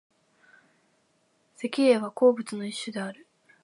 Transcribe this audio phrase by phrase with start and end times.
[1.63, 3.27] 石英は鉱物の一種である。